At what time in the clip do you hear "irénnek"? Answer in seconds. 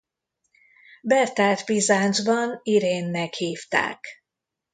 2.63-3.33